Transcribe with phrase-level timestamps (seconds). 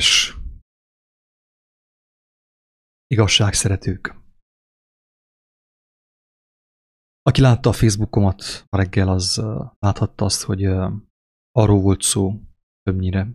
[0.00, 0.34] és
[3.06, 4.14] igazságszeretők.
[7.22, 9.42] Aki látta a Facebookomat a reggel, az
[9.78, 10.64] láthatta azt, hogy
[11.50, 12.40] arról volt szó
[12.82, 13.28] többnyire,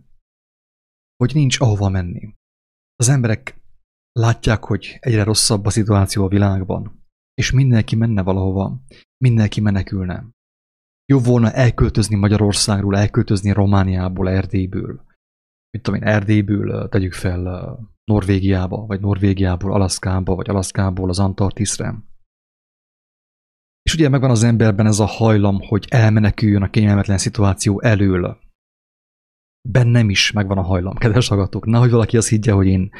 [1.16, 2.34] hogy nincs ahova menni.
[2.96, 3.60] Az emberek
[4.12, 7.04] látják, hogy egyre rosszabb a szituáció a világban,
[7.34, 8.82] és mindenki menne valahova,
[9.24, 10.28] mindenki menekülne.
[11.04, 15.05] Jobb volna elköltözni Magyarországról, elköltözni Romániából, Erdélyből.
[15.76, 21.94] Mit tudom én, Erdélyből tegyük fel Norvégiába, vagy Norvégiából Alaszkába, vagy Alaszkából az Antarktiszre.
[23.82, 28.38] És ugye megvan az emberben ez a hajlam, hogy elmeneküljön a kényelmetlen szituáció elől.
[29.68, 31.66] Bennem is megvan a hajlam, kedves hallgatók.
[31.66, 32.90] Nehogy valaki azt higgye, hogy én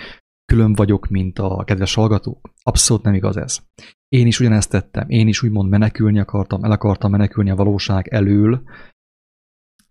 [0.45, 2.51] külön vagyok, mint a kedves hallgatók.
[2.63, 3.59] Abszolút nem igaz ez.
[4.09, 5.09] Én is ugyanezt tettem.
[5.09, 8.63] Én is úgymond menekülni akartam, el akartam menekülni a valóság elől,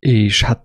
[0.05, 0.63] és hát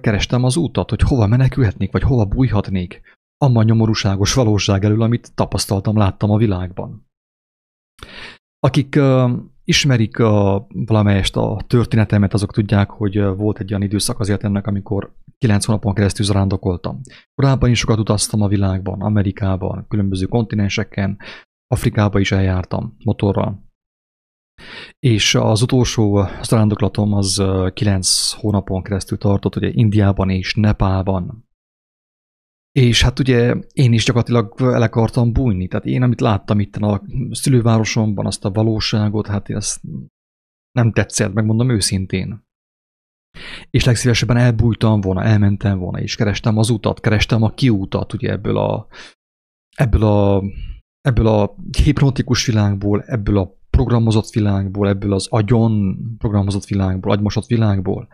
[0.00, 3.02] kerestem az útat, hogy hova menekülhetnék, vagy hova bújhatnék
[3.44, 7.06] amma nyomorúságos valóság elől, amit tapasztaltam, láttam a világban.
[8.58, 8.98] Akik
[9.64, 15.14] ismerik a, valamelyest a történetemet, azok tudják, hogy volt egy olyan időszak az ennek, amikor
[15.38, 17.00] 9 hónapon keresztül zarándokoltam.
[17.34, 21.18] Korábban is sokat utaztam a világban, Amerikában, különböző kontinenseken,
[21.66, 23.72] Afrikába is eljártam motorral.
[24.98, 27.42] És az utolsó zarándoklatom az
[27.74, 31.48] 9 hónapon keresztül tartott, ugye Indiában és Nepálban.
[32.72, 35.68] És hát ugye én is gyakorlatilag el akartam bújni.
[35.68, 39.80] Tehát én, amit láttam itt a szülővárosomban, azt a valóságot, hát ezt
[40.72, 42.42] nem tetszett, megmondom őszintén.
[43.70, 48.56] És legszívesebben elbújtam volna, elmentem volna, és kerestem az utat, kerestem a kiútat ugye ebből
[48.56, 48.86] a,
[49.76, 50.42] ebből a,
[51.00, 58.08] ebből a hipnotikus világból, ebből a programozott világból, ebből az agyon programozott világból, agymosott világból,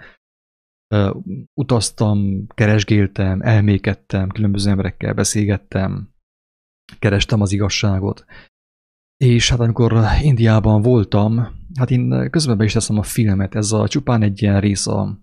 [1.55, 6.11] utaztam, keresgéltem, elmékedtem, különböző emberekkel beszélgettem,
[6.99, 8.25] kerestem az igazságot.
[9.17, 13.89] És hát amikor Indiában voltam, hát én közben be is teszem a filmet, ez a
[13.89, 15.19] csupán egy ilyen rész a,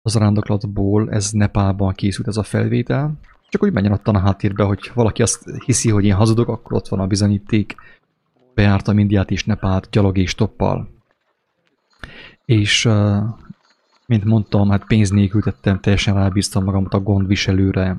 [0.00, 3.18] az arándoklatból, ez Nepálban készült ez a felvétel.
[3.48, 6.88] Csak úgy menjen ottan a háttérbe, hogy valaki azt hiszi, hogy én hazudok, akkor ott
[6.88, 7.74] van a bizonyíték.
[8.54, 10.88] Bejártam Indiát és Nepált gyalog és toppal.
[12.44, 12.88] És
[14.06, 17.96] mint mondtam, hát pénz nélkül tettem, teljesen rábíztam magamat a gondviselőre,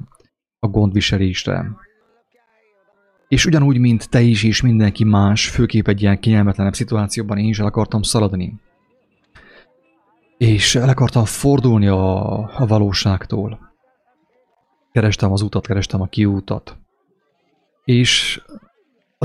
[0.60, 1.72] a gondviselésre.
[3.28, 7.60] És ugyanúgy, mint te is és mindenki más, főképp egy ilyen kényelmetlenebb szituációban én is
[7.60, 8.60] el akartam szaladni.
[10.38, 13.74] És el akartam fordulni a, a valóságtól.
[14.92, 16.78] Kerestem az utat, kerestem a kiútat.
[17.84, 18.42] És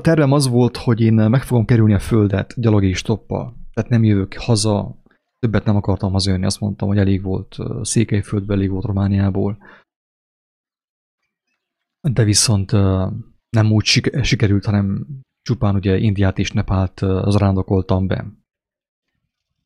[0.01, 3.57] a tervem az volt, hogy én meg fogom kerülni a földet gyalog és toppal.
[3.75, 4.99] Tehát nem jövök haza,
[5.39, 9.59] Többet nem akartam hazajönni, azt mondtam, hogy elég volt Székelyföldből, elég volt Romániából.
[12.01, 12.73] De viszont
[13.51, 13.85] nem úgy
[14.23, 15.07] sikerült, hanem
[15.43, 18.27] csupán ugye Indiát és Nepált zarándokoltam be.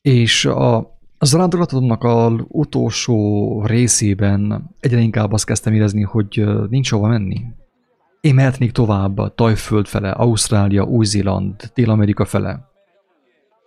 [0.01, 0.79] És a,
[1.19, 7.45] az zarándoklatomnak a utolsó részében egyre inkább azt kezdtem érezni, hogy nincs hova menni.
[8.25, 12.73] Én mehetnék tovább, Tajföld fele, Ausztrália, Új-Zéland, Dél-Amerika fele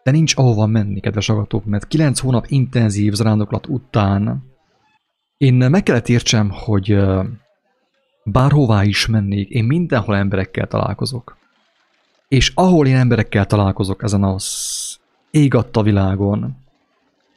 [0.07, 4.43] de nincs ahova menni, kedves agatók, mert 9 hónap intenzív zarándoklat után
[5.37, 6.97] én meg kellett értsem, hogy
[8.23, 11.37] bárhová is mennék, én mindenhol emberekkel találkozok.
[12.27, 14.97] És ahol én emberekkel találkozok ezen az
[15.31, 16.57] ég adta világon,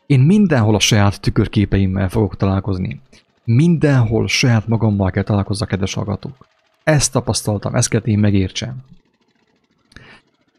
[0.07, 3.01] én mindenhol a saját tükörképeimmel fogok találkozni.
[3.45, 6.50] Mindenhol saját magammal kell találkozzak, kedves hallgatók.
[6.91, 8.77] Ezt tapasztaltam, ezt kellett én megértsem.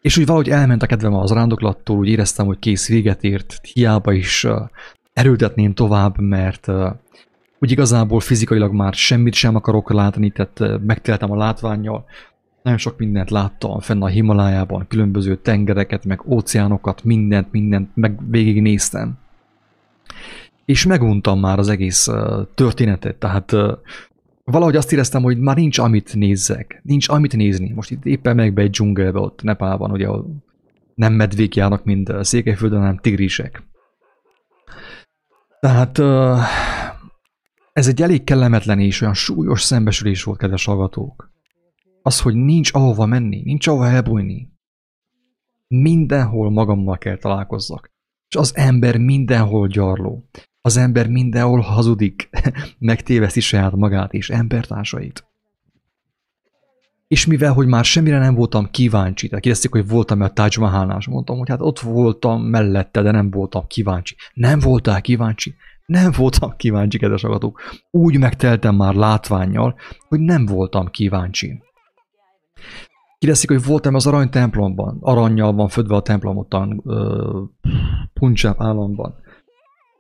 [0.02, 4.12] És úgy valahogy elment a kedvem az rándoklattól, úgy éreztem, hogy kész véget ért, hiába
[4.12, 4.60] is uh,
[5.14, 6.92] erőltetném tovább, mert uh,
[7.60, 12.06] úgy igazából fizikailag már semmit sem akarok látni, tehát uh, megteltem a látványjal.
[12.62, 19.14] Nagyon sok mindent láttam fenn a Himalájában, különböző tengereket, meg óceánokat, mindent, mindent meg végignéztem.
[20.66, 22.10] És meguntam már az egész
[22.56, 23.56] történetet, tehát
[24.52, 27.72] valahogy azt éreztem, hogy már nincs amit nézzek, nincs amit nézni.
[27.72, 30.08] Most itt éppen meg be egy dzsungelbe ott Nepálban, ugye,
[30.96, 33.64] nem medvék járnak, mint Székelyföldön, hanem tigrisek.
[35.60, 36.00] Tehát
[37.74, 41.32] ez egy elég kellemetlen és olyan súlyos szembesülés volt, kedves hallgatók.
[42.02, 44.54] Az, hogy nincs ahova menni, nincs ahova elbújni.
[45.68, 47.92] Mindenhol magammal kell találkozzak.
[48.30, 50.30] És az ember mindenhol gyarló.
[50.62, 52.30] Az ember mindenhol hazudik,
[52.80, 55.26] megtéveszti saját magát és embertársait.
[57.08, 61.00] És mivel, hogy már semmire nem voltam kíváncsi, tehát kérdezték, hogy voltam-e a Taj Mahalnál,
[61.10, 64.16] mondtam, hogy hát ott voltam mellette, de nem voltam kíváncsi.
[64.34, 65.56] Nem voltál kíváncsi?
[65.86, 67.62] Nem voltam kíváncsi, kedves agatók.
[67.92, 69.76] Úgy megteltem már látványjal,
[70.08, 71.62] hogy nem voltam kíváncsi.
[73.20, 74.98] Kireszik, hogy voltam az arany templomban.
[75.02, 76.82] Aranyjal van födve a templom ottan,
[78.20, 79.16] uh, államban.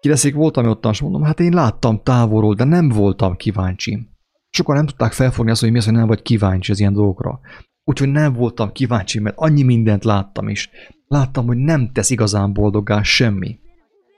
[0.01, 4.07] Kireszik, voltam ottan, és mondom, hát én láttam távolról, de nem voltam kíváncsi.
[4.49, 7.39] Sokan nem tudták felfogni azt, hogy mi az, hogy nem vagy kíváncsi az ilyen dolgokra.
[7.83, 10.69] Úgyhogy nem voltam kíváncsi, mert annyi mindent láttam is.
[11.07, 13.59] Láttam, hogy nem tesz igazán boldoggá semmi.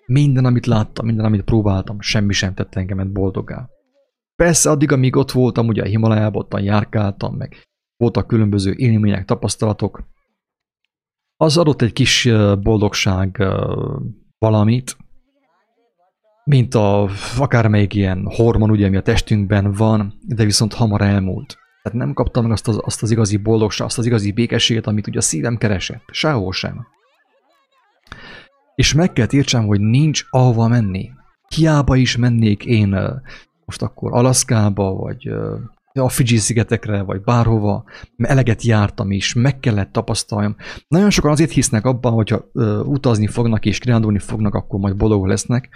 [0.05, 3.69] Minden, amit láttam, minden, amit próbáltam, semmi sem tett engemet boldoggá.
[4.35, 7.55] Persze addig, amíg ott voltam, ugye a Himalájában, ottan járkáltam, meg
[7.97, 10.03] voltak különböző élmények, tapasztalatok,
[11.35, 12.29] az adott egy kis
[12.61, 13.43] boldogság
[14.37, 14.97] valamit,
[16.43, 21.57] mint a akármelyik ilyen hormon, ugye, ami a testünkben van, de viszont hamar elmúlt.
[21.83, 25.07] Tehát nem kaptam meg azt az, azt az igazi boldogságot, azt az igazi békességet, amit
[25.07, 26.03] ugye a szívem keresett.
[26.11, 26.87] Sehol sem.
[28.75, 31.09] És meg kell értsem, hogy nincs ahova menni.
[31.55, 33.21] Hiába is mennék én
[33.65, 35.27] most akkor Alaszkába, vagy
[35.99, 37.83] a Fidzsi-szigetekre, vagy bárhova,
[38.15, 40.55] mert eleget jártam is, meg kellett tapasztaljam.
[40.87, 42.45] Nagyon sokan azért hisznek abban, hogyha
[42.83, 45.69] utazni fognak és kirándulni fognak, akkor majd boldogok lesznek,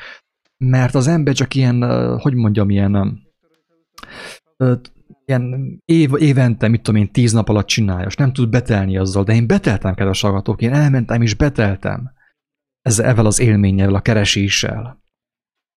[0.57, 1.81] mert az ember csak ilyen,
[2.19, 3.25] hogy mondjam, ilyen
[5.25, 9.23] ilyen év, évente, mit tudom én, tíz nap alatt csinálja, és nem tud betelni azzal,
[9.23, 12.11] de én beteltem, kedves hallgatók, én elmentem és beteltem
[12.81, 15.01] ezzel, ezzel az élménnyel, a kereséssel.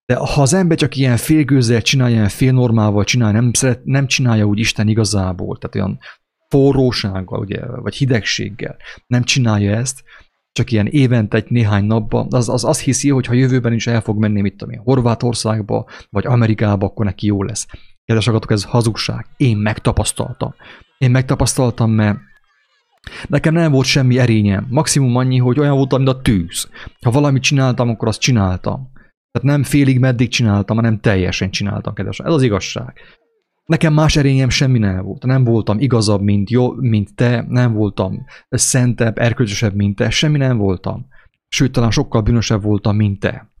[0.05, 4.45] De ha az ember csak ilyen félgőzzel csinálja, ilyen félnormával csinálja, nem, szeret, nem csinálja
[4.45, 5.99] úgy Isten igazából, tehát olyan
[6.47, 8.77] forrósággal, ugye, vagy hidegséggel,
[9.07, 10.03] nem csinálja ezt,
[10.51, 14.01] csak ilyen évente egy néhány napban, az, az azt hiszi, hogy ha jövőben is el
[14.01, 17.67] fog menni, mit tudom én, Horvátországba, vagy Amerikába, akkor neki jó lesz.
[18.05, 19.25] Kedves agatok, ez hazugság.
[19.37, 20.55] Én megtapasztaltam.
[20.97, 22.17] Én megtapasztaltam, mert
[23.27, 24.67] Nekem nem volt semmi erényem.
[24.69, 26.69] Maximum annyi, hogy olyan voltam, mint a tűz.
[27.01, 28.91] Ha valamit csináltam, akkor azt csináltam.
[29.31, 32.19] Tehát nem félig meddig csináltam, hanem teljesen csináltam, kedves.
[32.19, 32.93] Ez az igazság.
[33.71, 35.23] Nekem más erényem semmi nem volt.
[35.23, 40.57] Nem voltam igazabb, mint, jó, mint te, nem voltam szentebb, erkölcsösebb, mint te, semmi nem
[40.57, 41.07] voltam.
[41.47, 43.51] Sőt, talán sokkal bűnösebb voltam, mint te.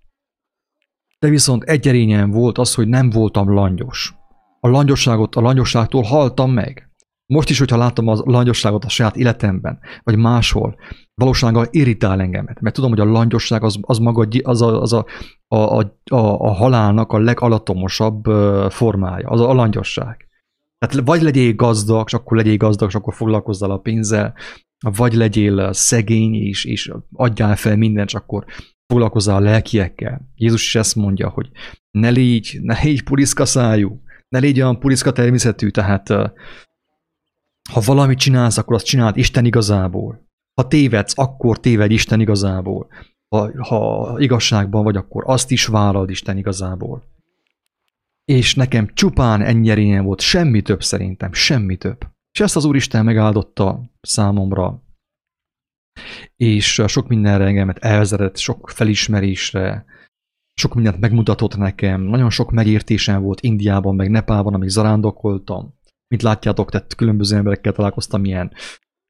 [1.19, 4.15] De viszont egy erényem volt az, hogy nem voltam langyos.
[4.59, 6.90] A langyosságot a langyosságtól haltam meg.
[7.31, 10.75] Most is, hogyha látom a langyosságot a saját életemben, vagy máshol,
[11.13, 15.05] valósággal irritál engemet, mert tudom, hogy a langyosság az, az maga az, a, az a,
[15.47, 15.85] a, a,
[16.15, 18.23] a, halálnak a legalatomosabb
[18.69, 20.27] formája, az a, langyosság.
[20.77, 24.33] Tehát vagy legyél gazdag, és akkor legyél gazdag, és akkor foglalkozzál a pénzzel,
[24.89, 28.45] vagy legyél szegény, és, és adjál fel mindent, és akkor
[28.87, 30.21] foglalkozzál a lelkiekkel.
[30.35, 31.49] Jézus is ezt mondja, hogy
[31.91, 36.09] ne légy, ne légy puliszkaszájú, ne légy olyan puliszka természetű, tehát
[37.69, 40.29] ha valamit csinálsz, akkor azt csináld Isten igazából.
[40.61, 42.87] Ha tévedsz, akkor tévedj Isten igazából.
[43.35, 47.03] Ha, ha igazságban vagy, akkor azt is vállald Isten igazából.
[48.25, 52.07] És nekem csupán ennyi volt, semmi több szerintem, semmi több.
[52.33, 54.83] És ezt az Úristen megáldotta számomra,
[56.35, 59.85] és sok mindenre engemet elvezetett, sok felismerésre,
[60.53, 65.79] sok mindent megmutatott nekem, nagyon sok megértésem volt Indiában, meg Nepálban, amíg zarándokoltam.
[66.11, 68.51] Mint látjátok, tehát különböző emberekkel találkoztam ilyen,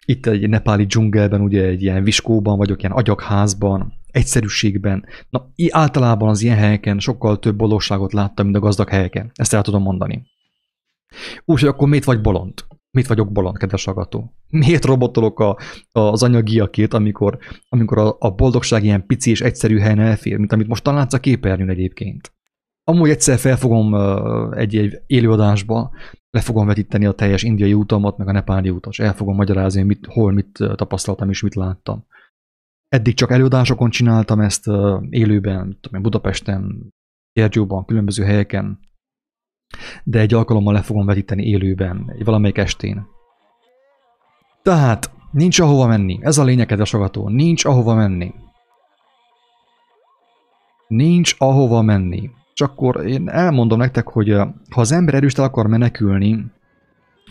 [0.06, 5.06] itt egy nepáli dzsungelben, ugye egy ilyen viskóban vagyok, ilyen agyakházban, egyszerűségben.
[5.30, 9.31] Na, általában az ilyen helyeken sokkal több boldogságot láttam, mint a gazdag helyeken.
[9.33, 10.25] Ezt el tudom mondani.
[11.45, 12.53] Úgyhogy akkor miért vagy bolond?
[12.92, 14.34] Mit vagyok bolond, kedves agató?
[14.50, 15.58] Miért robotolok a,
[15.91, 17.38] a, az anyagiakért, amikor,
[17.70, 21.20] amikor a, a boldogság ilyen pici és egyszerű helyen elfér, mint amit most látsz a
[21.20, 22.34] képernyőn egyébként?
[22.83, 25.91] Amúgy egyszer felfogom uh, egy, egy élőadásba,
[26.29, 29.81] le fogom vetíteni a teljes indiai utamat, meg a nepáli utat, és el fogom magyarázni,
[29.81, 32.05] mit, hol mit tapasztaltam és mit láttam.
[32.88, 34.67] Eddig csak előadásokon csináltam ezt
[35.09, 36.93] élőben, tudom, Budapesten,
[37.33, 38.79] Gyergyóban, különböző helyeken,
[40.03, 43.07] de egy alkalommal le fogom vetíteni élőben, egy valamelyik estén.
[44.61, 46.19] Tehát, nincs ahova menni.
[46.21, 47.29] Ez a lényeg, kedves agató.
[47.29, 48.33] Nincs ahova menni.
[50.88, 52.29] Nincs ahova menni.
[52.53, 54.29] És akkor én elmondom nektek, hogy
[54.70, 56.46] ha az ember erőst el akar menekülni,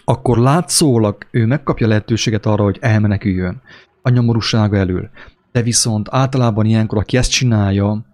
[0.05, 3.63] akkor látszólag ő megkapja lehetőséget arra, hogy elmeneküljön
[4.03, 5.11] a nyomorúsága elől.
[5.53, 8.05] De viszont általában ilyenkor, aki ezt csinálja,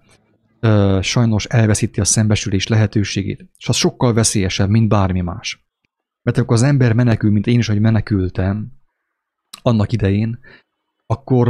[1.01, 5.67] sajnos elveszíti a szembesülés lehetőségét, és az sokkal veszélyesebb, mint bármi más.
[6.23, 8.73] Mert akkor az ember menekül, mint én is, hogy menekültem
[9.63, 10.39] annak idején,
[11.07, 11.49] akkor,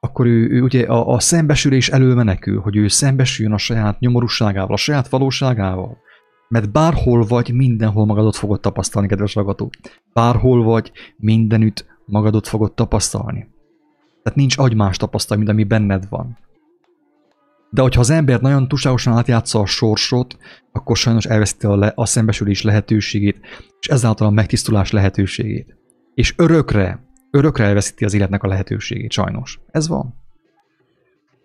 [0.00, 4.74] akkor ő, ő ugye a, a szembesülés elől menekül, hogy ő szembesüljön a saját nyomorúságával,
[4.74, 5.98] a saját valóságával.
[6.48, 9.70] Mert bárhol vagy, mindenhol magadot fogod tapasztalni, kedves ragadó.
[10.12, 13.48] Bárhol vagy, mindenütt magadot fogod tapasztalni.
[14.22, 16.38] Tehát nincs agy más tapasztal, mint ami benned van.
[17.70, 20.36] De hogyha az ember nagyon túlságosan átjátsza a sorsot,
[20.72, 23.38] akkor sajnos elveszíti a, le, a szembesülés lehetőségét,
[23.80, 25.76] és ezáltal a megtisztulás lehetőségét.
[26.14, 29.60] És örökre, örökre elveszíti az életnek a lehetőségét, sajnos.
[29.70, 30.14] Ez van.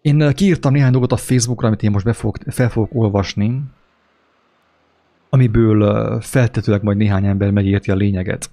[0.01, 3.61] Én kiírtam néhány dolgot a Facebookra, amit én most be fogok, fel fogok olvasni,
[5.29, 8.49] amiből feltetőleg majd néhány ember megérti a lényeget.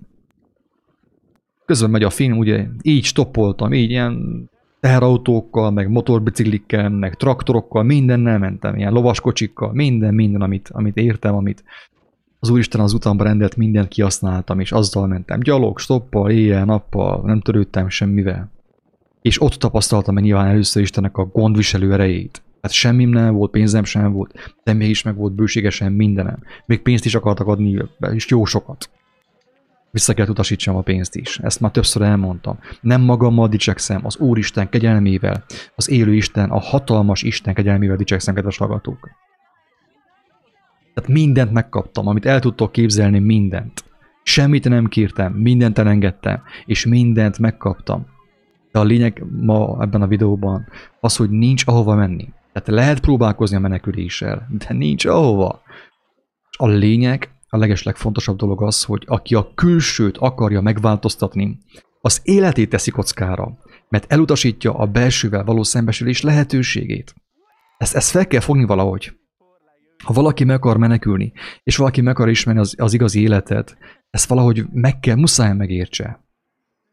[1.65, 4.49] Közben megy a film, ugye így stoppoltam, így ilyen
[4.81, 11.65] teherautókkal, meg motorbiciklikkel, meg traktorokkal, mindennel mentem, ilyen lovaskocsikkal, minden, minden, amit, amit értem, amit
[12.43, 15.41] az Úristen az utamban rendelt, mindent kihasználtam, és azzal mentem.
[15.41, 18.51] Gyalog, stoppal, éjjel, nappal, nem törődtem semmivel.
[19.21, 22.43] És ott tapasztaltam meg nyilván először Istennek a gondviselő erejét.
[22.63, 26.39] Hát semmi nem volt, pénzem sem volt, de mégis meg volt bőségesen mindenem.
[26.67, 27.83] Még pénzt is akartak adni,
[28.13, 28.91] és jó sokat.
[29.91, 31.39] Vissza kell utasítsam a pénzt is.
[31.39, 32.59] Ezt már többször elmondtam.
[32.81, 35.45] Nem magammal dicsekszem, az Úristen kegyelmével,
[35.75, 39.11] az élő Isten, a hatalmas Isten kegyelmével dicsekszem, kedves hallgatók.
[40.95, 43.85] Tehát mindent megkaptam, amit el tudtok képzelni, mindent.
[44.23, 48.07] Semmit nem kértem, mindent elengedtem, és mindent megkaptam.
[48.73, 50.67] De a lényeg ma ebben a videóban
[51.01, 52.29] az, hogy nincs ahova menni.
[52.53, 55.63] Tehát lehet próbálkozni a meneküléssel, de nincs ahova.
[56.59, 61.59] A lényeg, a legeslegfontosabb dolog az, hogy aki a külsőt akarja megváltoztatni,
[62.01, 63.59] az életét teszi kockára,
[63.89, 67.15] mert elutasítja a belsővel való szembesülés lehetőségét.
[67.79, 69.13] Ezt, ezt fel kell fogni valahogy.
[70.03, 71.33] Ha valaki meg akar menekülni,
[71.63, 73.77] és valaki meg akar ismerni az, az igazi életet,
[74.11, 76.25] ezt valahogy meg kell, muszáj megértse.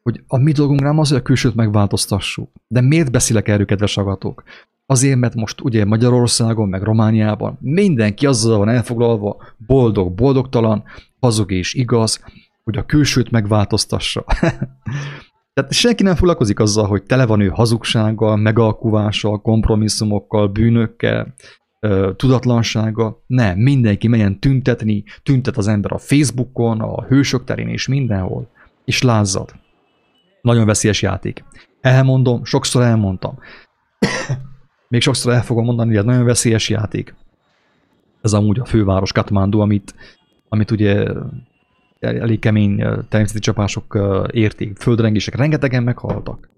[0.03, 2.51] Hogy a mi dolgunk nem az, hogy a külsőt megváltoztassuk.
[2.67, 4.43] De miért beszélek erről, kedves agatok?
[4.85, 10.83] Azért, mert most ugye Magyarországon, meg Romániában mindenki azzal van elfoglalva, boldog, boldogtalan,
[11.19, 12.23] hazug és igaz,
[12.63, 14.25] hogy a külsőt megváltoztassa.
[15.53, 21.33] Tehát senki nem foglalkozik azzal, hogy tele van ő hazugsággal, megalkuvással, kompromisszumokkal, bűnökkel,
[22.15, 23.23] tudatlansága.
[23.27, 28.49] Nem, mindenki melyen tüntetni, tüntet az ember a Facebookon, a hősök terén és mindenhol.
[28.85, 29.53] És lázzad.
[30.41, 31.43] Nagyon veszélyes játék.
[31.81, 33.39] Elmondom, sokszor elmondtam.
[34.89, 37.15] Még sokszor el fogom mondani, hogy ez nagyon veszélyes játék.
[38.21, 39.95] Ez amúgy a főváros Katmandu, amit,
[40.49, 41.05] amit ugye
[41.99, 43.99] elég kemény természeti csapások
[44.31, 46.49] érték, földrengések, rengetegen meghaltak.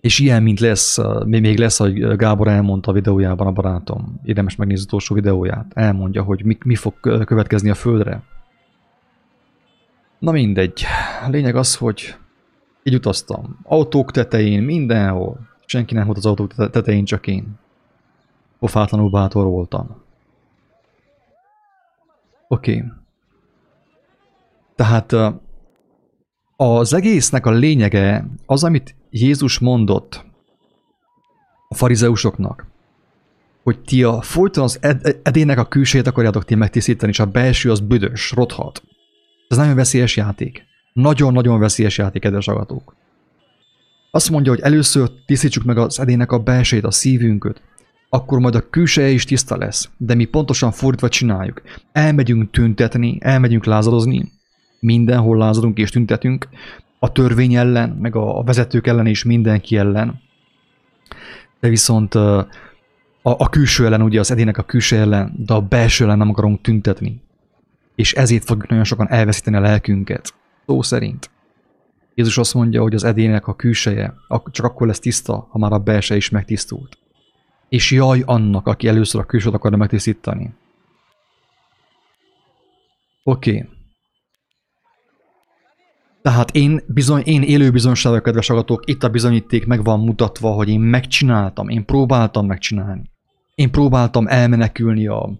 [0.00, 4.84] És ilyen, mint lesz, még lesz, hogy Gábor elmondta a videójában a barátom, érdemes megnézni
[4.84, 8.22] utolsó videóját, elmondja, hogy mi, mi fog következni a Földre.
[10.18, 10.84] Na mindegy.
[11.28, 12.16] Lényeg az, hogy
[12.82, 13.58] így utaztam.
[13.62, 15.48] Autók tetején, mindenhol.
[15.66, 17.58] Senki nem volt az autó tetején, csak én.
[18.58, 20.02] Pofátlanul bátor voltam.
[22.48, 22.76] Oké.
[22.76, 22.90] Okay.
[24.74, 25.12] Tehát
[26.56, 30.24] az egésznek a lényege az, amit Jézus mondott
[31.68, 32.66] a farizeusoknak,
[33.62, 37.70] hogy ti a folyton az ed- edének a külsejét akarjátok ti megtisztítani, és a belső
[37.70, 38.82] az büdös, rothat.
[39.48, 40.62] Ez nagyon veszélyes játék.
[40.92, 42.94] Nagyon-nagyon veszélyes játék, kedves agatók.
[44.10, 47.62] Azt mondja, hogy először tisztítsuk meg az edének a belsejét, a szívünket,
[48.08, 51.62] akkor majd a külseje is tiszta lesz, de mi pontosan fordítva csináljuk.
[51.92, 54.30] Elmegyünk tüntetni, elmegyünk lázadozni,
[54.80, 56.48] mindenhol lázadunk és tüntetünk,
[57.02, 60.20] a törvény ellen, meg a vezetők ellen és mindenki ellen.
[61.60, 62.48] De viszont a,
[63.22, 66.60] a külső ellen, ugye az edének a külső ellen, de a belső ellen nem akarunk
[66.60, 67.20] tüntetni.
[67.94, 70.34] És ezért fogjuk nagyon sokan elveszíteni a lelkünket.
[70.66, 71.30] Szó szerint.
[72.14, 74.14] Jézus azt mondja, hogy az edének a külseje
[74.50, 76.98] csak akkor lesz tiszta, ha már a belse is megtisztult.
[77.68, 80.54] És jaj annak, aki először a külsőt akarna megtisztítani.
[83.22, 83.50] Oké.
[83.50, 83.68] Okay.
[86.22, 90.68] Tehát én bizony, én élő bizonyságok, kedves agatok, itt a bizonyíték meg van mutatva, hogy
[90.68, 93.10] én megcsináltam, én próbáltam megcsinálni.
[93.54, 95.30] Én próbáltam elmenekülni a,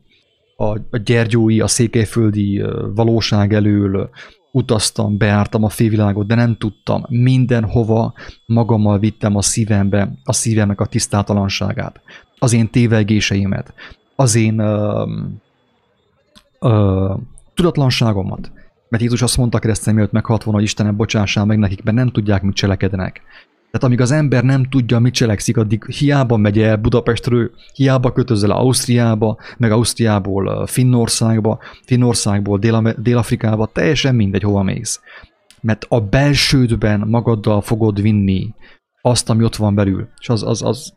[0.57, 2.63] a, a gyergyói, a székelyföldi
[2.95, 4.11] valóság elől,
[4.53, 7.05] utaztam, beártam a félvilágot, de nem tudtam.
[7.09, 8.15] Mindenhova
[8.47, 12.01] magammal vittem a szívembe, a szívemnek a tisztátalanságát,
[12.39, 13.75] az én tévegéseimet,
[14.17, 15.07] az én ö,
[16.61, 17.15] ö,
[17.55, 18.53] tudatlanságomat.
[18.91, 22.11] Mert Jézus azt mondta keresztel, mielőtt meghalt volna, hogy Istenem bocsássál meg nekik, mert nem
[22.11, 23.23] tudják, mit cselekednek.
[23.71, 28.51] Tehát amíg az ember nem tudja, mit cselekszik, addig hiába megy el Budapestről, hiába kötözöl
[28.51, 32.59] Ausztriába, meg Ausztriából Finnországba, Finnországból
[32.97, 35.01] Dél-Afrikába, teljesen mindegy, hova mész.
[35.61, 38.55] Mert a belsődben magaddal fogod vinni
[39.03, 40.09] azt, ami ott van belül.
[40.21, 40.93] És az, az, az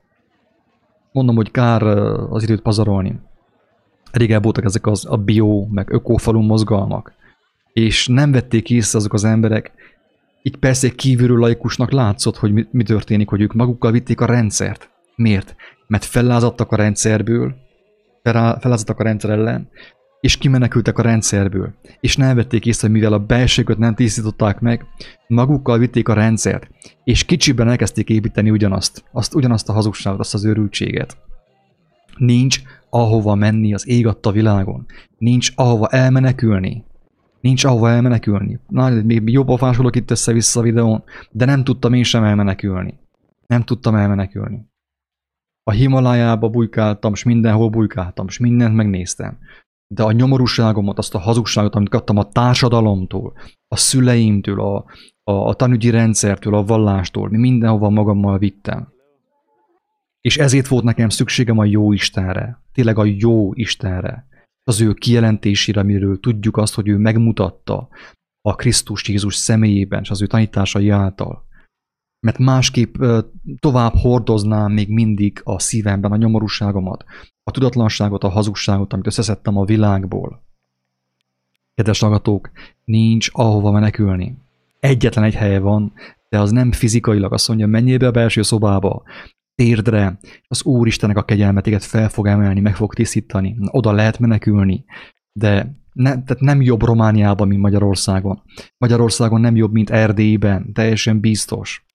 [1.12, 1.84] mondom, hogy kár
[2.30, 3.20] az időt pazarolni.
[4.12, 7.14] Régebb voltak ezek az a bio, meg ökófalú mozgalmak.
[7.74, 9.72] És nem vették észre azok az emberek,
[10.42, 14.26] így persze egy kívülről laikusnak látszott, hogy mi, mi történik, hogy ők magukkal vitték a
[14.26, 14.90] rendszert.
[15.16, 15.56] Miért?
[15.94, 17.56] mert fellázadtak a rendszerből,
[18.24, 19.70] fellázadtak a rendszer ellen,
[20.22, 24.86] és kimenekültek a rendszerből, és nem vették észre, hogy mivel a belsőköt nem tisztították meg,
[25.28, 26.70] magukkal vitték a rendszert,
[27.04, 31.18] és kicsiben elkezdték építeni ugyanazt, azt, ugyanazt a hazugságot, azt az őrültséget.
[32.18, 34.86] Nincs ahova menni az ég adta világon.
[35.18, 36.84] Nincs ahova elmenekülni.
[37.44, 38.60] Nincs ahova elmenekülni.
[38.68, 43.00] Na, még jobb fásolok itt össze-vissza a videón, de nem tudtam én sem elmenekülni.
[43.48, 44.66] Nem tudtam elmenekülni.
[45.64, 49.38] A Himalájába bujkáltam, és mindenhol bujkáltam, és mindent megnéztem.
[49.88, 53.34] De a nyomorúságomat, azt a hazugságot, amit kaptam a társadalomtól,
[53.68, 54.86] a szüleimtől, a,
[55.24, 58.94] a, a tanügyi rendszertől, a vallástól, mindenhova magammal vittem.
[60.22, 62.62] És ezért volt nekem szükségem a jó Istenre.
[62.74, 64.28] Tényleg a jó Istenre.
[64.64, 67.88] Az ő kijelentésére, amiről tudjuk azt, hogy ő megmutatta
[68.42, 71.46] a Krisztus Jézus személyében és az ő tanításai által.
[72.20, 72.96] Mert másképp
[73.60, 77.06] tovább hordoznám még mindig a szívemben a nyomorúságomat,
[77.44, 80.44] a tudatlanságot, a hazugságot, amit összeszedtem a világból.
[81.76, 82.52] Kedves hallgatók,
[82.86, 84.38] nincs ahova menekülni.
[84.80, 85.94] Egyetlen egy helye van,
[86.30, 89.04] de az nem fizikailag azt mondja, menjél be a belső szobába,
[89.56, 94.86] térdre, az Úristenek a kegyelmetéget fel fog emelni, meg fog tisztítani, oda lehet menekülni,
[95.40, 98.42] de ne, tehát nem jobb Romániában, mint Magyarországon.
[98.78, 101.86] Magyarországon nem jobb, mint Erdélyben, teljesen biztos.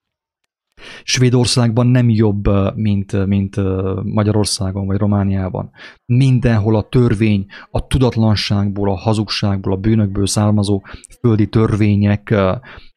[1.03, 3.57] Svédországban nem jobb, mint, mint
[4.03, 5.71] Magyarországon vagy Romániában.
[6.07, 10.83] Mindenhol a törvény a tudatlanságból, a hazugságból, a bűnökből származó
[11.21, 12.35] földi törvények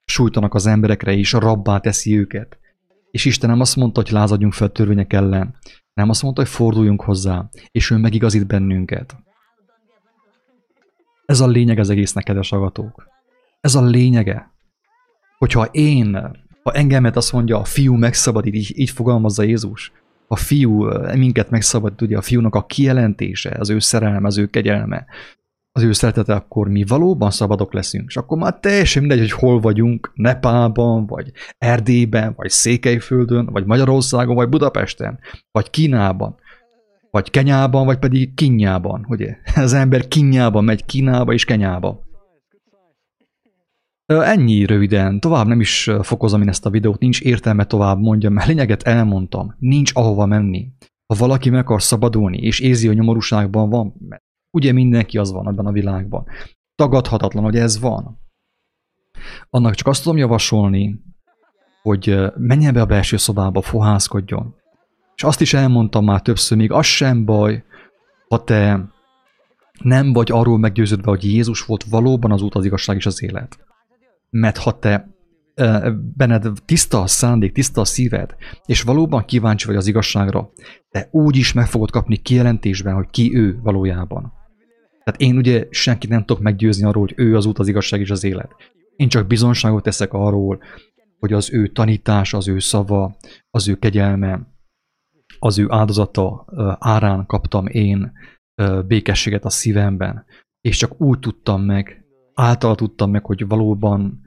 [0.05, 2.59] sújtanak az emberekre, és rabbá teszi őket.
[3.11, 5.55] És Isten nem azt mondta, hogy lázadjunk fel törvények ellen,
[5.93, 9.15] nem azt mondta, hogy forduljunk hozzá, és ő megigazít bennünket.
[11.25, 13.07] Ez a lényeg az egésznek, kedves agatók.
[13.61, 14.51] Ez a lényege.
[15.37, 16.15] Hogyha én,
[16.63, 19.91] ha engemet azt mondja, a fiú megszabadít, így, így fogalmazza Jézus,
[20.27, 20.83] a fiú
[21.15, 25.05] minket megszabadít, ugye a fiúnak a kijelentése, az ő szerelme, az ő kegyelme,
[25.71, 28.05] az ő szeretete, akkor mi valóban szabadok leszünk.
[28.07, 34.35] És akkor már teljesen mindegy, hogy hol vagyunk, Nepálban, vagy Erdélyben, vagy Székelyföldön, vagy Magyarországon,
[34.35, 35.19] vagy Budapesten,
[35.51, 36.35] vagy Kínában,
[37.11, 39.37] vagy Kenyában, vagy pedig Kinyában, ugye?
[39.55, 42.09] Az ember Kinyában megy Kínába és Kenyába.
[44.05, 48.47] Ennyi röviden, tovább nem is fokozom én ezt a videót, nincs értelme tovább mondjam, mert
[48.47, 50.67] lényeget elmondtam, nincs ahova menni.
[51.13, 53.93] Ha valaki meg akar szabadulni, és érzi, hogy nyomorúságban van,
[54.51, 56.25] Ugye mindenki az van ebben a világban.
[56.75, 58.19] Tagadhatatlan, hogy ez van.
[59.49, 61.01] Annak csak azt tudom javasolni,
[61.81, 64.55] hogy menjen be a belső szobába, fohászkodjon.
[65.15, 67.63] És azt is elmondtam már többször, még az sem baj,
[68.27, 68.89] ha te
[69.81, 73.59] nem vagy arról meggyőződve, hogy Jézus volt valóban az út, az igazság és az élet.
[74.29, 75.09] Mert ha te
[76.15, 78.35] benned tiszta a szándék, tiszta a szíved,
[78.65, 80.49] és valóban kíváncsi vagy az igazságra,
[80.89, 84.33] te úgy is meg fogod kapni kijelentésben, hogy ki ő valójában.
[85.11, 88.09] Tehát én ugye senkit nem tudok meggyőzni arról, hogy ő az út, az igazság és
[88.09, 88.55] az élet.
[88.95, 90.61] Én csak bizonságot teszek arról,
[91.19, 93.15] hogy az ő tanítása, az ő szava,
[93.49, 94.47] az ő kegyelme,
[95.39, 96.45] az ő áldozata
[96.79, 98.11] árán kaptam én
[98.87, 100.25] békességet a szívemben,
[100.61, 104.21] és csak úgy tudtam meg, által tudtam meg, hogy valóban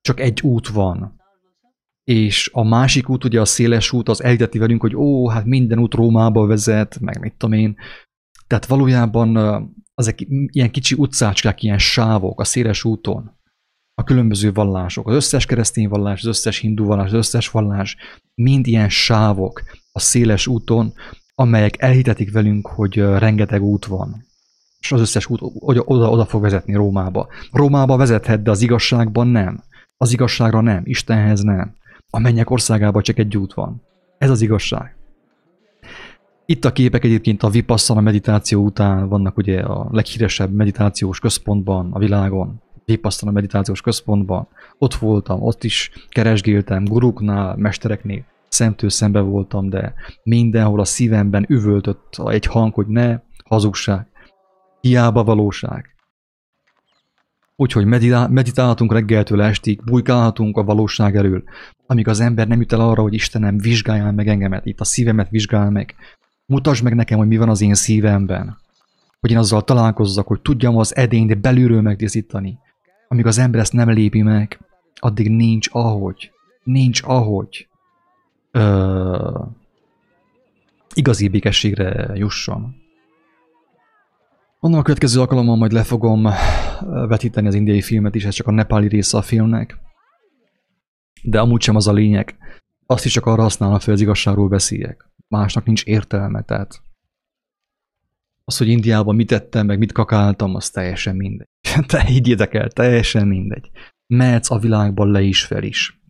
[0.00, 1.20] csak egy út van,
[2.04, 5.78] és a másik út, ugye a széles út, az elhiteti velünk, hogy ó, hát minden
[5.78, 7.76] út Rómába vezet, meg mit tudom én,
[8.52, 9.36] tehát valójában
[9.94, 10.14] azok
[10.46, 13.38] ilyen kicsi utcácskák, ilyen sávok a széles úton,
[13.94, 17.96] a különböző vallások, az összes keresztény vallás, az összes hindu vallás, az összes vallás,
[18.34, 19.62] mind ilyen sávok
[19.92, 20.92] a széles úton,
[21.34, 24.24] amelyek elhitetik velünk, hogy rengeteg út van.
[24.78, 27.28] És az összes út oda, oda fog vezetni Rómába.
[27.52, 29.62] Rómába vezethet, de az igazságban nem.
[29.96, 31.74] Az igazságra nem, Istenhez nem.
[32.10, 33.82] A mennyek országában csak egy út van.
[34.18, 35.01] Ez az igazság.
[36.52, 41.98] Itt a képek egyébként a Vipassana meditáció után vannak ugye a leghíresebb meditációs központban a
[41.98, 42.60] világon.
[42.84, 44.48] Vipassana meditációs központban.
[44.78, 48.24] Ott voltam, ott is keresgéltem, guruknál, mestereknél.
[48.48, 54.06] Szemtől szembe voltam, de mindenhol a szívemben üvöltött egy hang, hogy ne, hazugság,
[54.80, 55.94] hiába valóság.
[57.56, 57.86] Úgyhogy
[58.30, 61.42] meditálhatunk reggeltől estig, bujkálhatunk a valóság elől,
[61.86, 65.30] amíg az ember nem jut el arra, hogy Istenem, vizsgáljál meg engemet, itt a szívemet
[65.30, 65.94] vizsgál meg,
[66.46, 68.58] Mutasd meg nekem, hogy mi van az én szívemben.
[69.20, 72.58] Hogy én azzal találkozzak, hogy tudjam az edényt belülről megtisztítani.
[73.08, 74.60] Amíg az ember ezt nem lépi meg,
[74.94, 76.32] addig nincs ahogy.
[76.62, 77.68] Nincs ahogy.
[78.50, 79.44] Ö,
[80.94, 82.74] igazi békességre jusson.
[84.60, 86.28] Onnan a következő alkalommal majd le fogom
[87.08, 89.78] vetíteni az indiai filmet is, ez csak a nepáli része a filmnek.
[91.22, 92.36] De amúgy sem az a lényeg.
[92.86, 95.10] Azt is csak arra használom, hogy az igazságról beszéljek.
[95.28, 96.82] Másnak nincs értelme, tehát
[98.44, 101.48] az, hogy Indiában mit tettem, meg mit kakáltam, az teljesen mindegy.
[101.86, 103.70] Te higgyétek el, teljesen mindegy.
[104.06, 106.00] Mehetsz a világban le is fel is.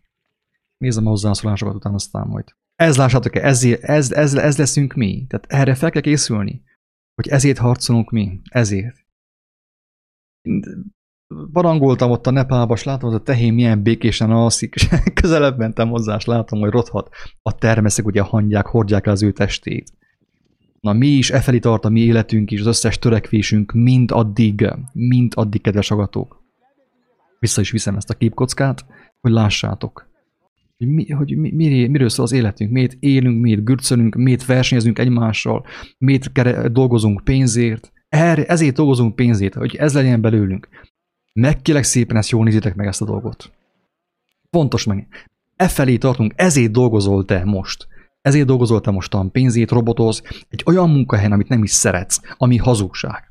[0.76, 2.44] Nézem a hozzászólásokat után, aztán majd.
[2.74, 5.26] Ez lássátok ez, ez, ez, ez leszünk mi.
[5.28, 6.62] Tehát erre fel kell készülni.
[7.14, 8.40] Hogy ezért harcolunk mi.
[8.50, 9.06] Ezért.
[11.52, 14.88] Barangoltam ott a Nepálba, és látom, hogy a tehén milyen békésen alszik, és
[15.20, 17.08] közelebb mentem hozzá, és látom, hogy rothat.
[17.42, 19.92] A termeszek ugye hangyák, hordják el az ő testét.
[20.80, 25.32] Na mi is efelé tart a mi életünk is, az összes törekvésünk mind addig, mind
[25.36, 26.42] addig, kedves agatók.
[27.38, 28.86] Vissza is viszem ezt a képkockát,
[29.20, 30.10] hogy lássátok,
[30.78, 34.98] hogy, mi, hogy mi, mi, miről szól az életünk, miért élünk, miért gürcölünk, miért versenyezünk
[34.98, 35.66] egymással,
[35.98, 37.92] miért dolgozunk pénzért.
[38.08, 40.68] Erre, ezért dolgozunk pénzért, hogy ez legyen belőlünk.
[41.32, 43.52] Megkélek szépen ezt jól nézzétek meg ezt a dolgot.
[44.50, 45.08] Fontos meg.
[45.56, 47.88] E felé tartunk, ezért dolgozol te most.
[48.20, 53.30] Ezért dolgozol te mostan pénzét, robotoz, egy olyan munkahelyen, amit nem is szeretsz, ami hazugság.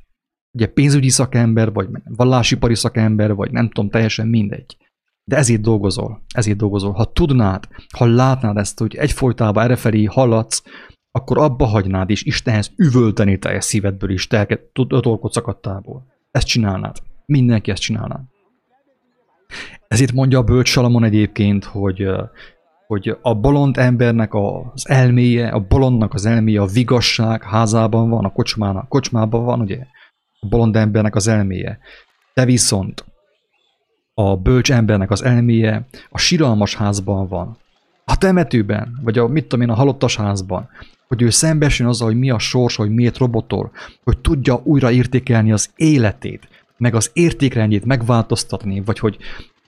[0.52, 4.78] Ugye pénzügyi szakember, vagy vallásipari szakember, vagy nem tudom, teljesen mindegy.
[5.24, 6.92] De ezért dolgozol, ezért dolgozol.
[6.92, 10.64] Ha tudnád, ha látnád ezt, hogy egyfolytában errefelé haladsz,
[11.12, 16.06] akkor abba hagynád, és Istenhez üvölteni teljes szívedből is, telket, torkot szakadtából.
[16.32, 16.98] Ezt csinálnád.
[17.32, 18.20] Mindenki ezt csinálná.
[19.88, 22.08] Ezért mondja a bölcs Salamon egyébként, hogy
[22.88, 28.32] hogy a bolond embernek az elméje, a bolondnak az elméje a vigasság házában van, a
[28.32, 29.80] kocsmának, kocsmában van, ugye?
[30.40, 31.80] A bolond embernek az elméje.
[32.34, 33.06] De viszont
[34.14, 37.58] a bölcs embernek az elméje a siralmas házban van.
[38.06, 40.70] A temetőben, vagy a, mit tudom én, a halottas házban,
[41.08, 43.72] hogy ő szembesül azzal, hogy mi a sors, hogy miért robotol,
[44.04, 46.48] hogy tudja újra értékelni az életét,
[46.82, 49.18] meg az értékrendjét megváltoztatni, vagy hogy,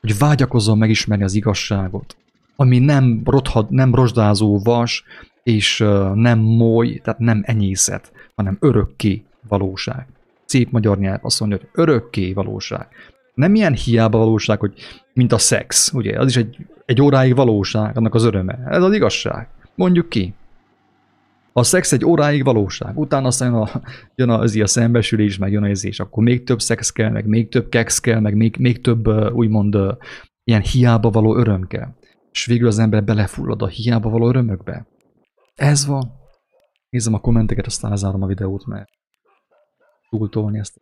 [0.02, 2.16] hogy vágyakozzon megismerni az igazságot
[2.56, 5.04] ami nem, rothad, nem rozsdázó vas,
[5.44, 5.78] és
[6.14, 10.06] nem moly, tehát nem enyészet, hanem örökké valóság.
[10.46, 12.88] Szép magyar nyelv azt mondja, hogy örökké valóság.
[13.34, 14.74] Nem ilyen hiába valóság, hogy
[15.14, 16.20] mint a szex, ugye?
[16.20, 18.60] Az is egy, egy óráig valóság, annak az öröme.
[18.70, 19.48] Ez az igazság.
[19.76, 20.34] Mondjuk ki.
[21.54, 23.70] A szex egy óráig valóság, utána aztán a,
[24.16, 27.50] jön az a szembesülés, meg jön az és akkor még több szex kell, meg még
[27.50, 29.78] több kex kell, meg még, még több úgymond
[30.44, 31.94] ilyen hiába való öröm kell
[32.34, 34.88] és végül az ember belefullad a hiába való örömökbe.
[35.54, 36.12] Ez van.
[36.90, 38.90] Nézem a kommenteket, aztán lezárom a videót, mert
[40.10, 40.82] túltolni ezt.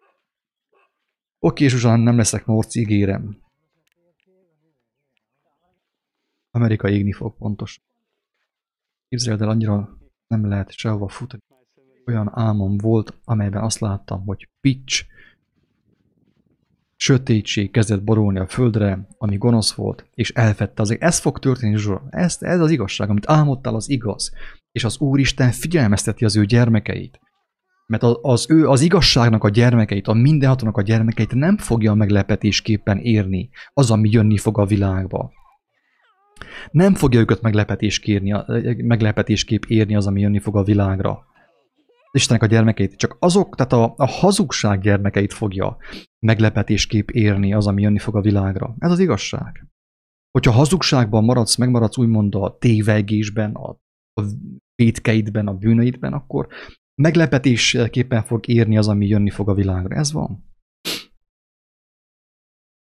[1.39, 3.37] Oké, Zsuzsán, nem leszek morc, ígérem.
[6.51, 7.81] Amerika égni fog, pontos.
[9.07, 9.97] Képzeld el, annyira
[10.31, 11.39] nem lehet sehova futni.
[12.05, 15.05] Olyan álmom volt, amelyben azt láttam, hogy pitch,
[17.03, 22.03] Sötétség kezdett borulni a földre, ami gonosz volt, és elfette az Ez fog történni, Zsura.
[22.09, 24.31] Ez, ez az igazság, amit álmodtál, az igaz.
[24.71, 27.19] És az Úristen figyelmezteti az ő gyermekeit.
[27.87, 32.97] Mert az, az ő, az igazságnak a gyermekeit, a mindenhatónak a gyermekeit nem fogja meglepetésképpen
[32.97, 35.31] érni az, ami jönni fog a világba.
[36.71, 37.41] Nem fogja őket
[38.81, 41.25] meglepetésképp érni az, ami jönni fog a világra.
[42.11, 45.77] Istenek a gyermekeit, csak azok, tehát a, a hazugság gyermekeit fogja
[46.25, 48.75] meglepetésképp érni az, ami jönni fog a világra.
[48.79, 49.67] Ez az igazság.
[50.31, 53.69] Hogyha hazugságban maradsz, megmaradsz úgymond a tévegésben, a,
[54.21, 54.23] a
[54.75, 56.47] vétkeidben, a bűnöidben, akkor
[57.01, 59.95] meglepetésképpen fog érni az, ami jönni fog a világra.
[59.95, 60.49] Ez van.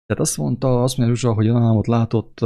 [0.07, 2.39] Tehát azt mondta, azt mondja Zsuzsa, hogy álmot látott,